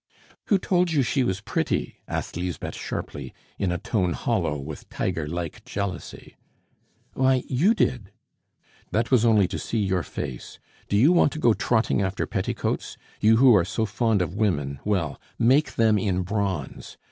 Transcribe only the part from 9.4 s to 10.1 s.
to see your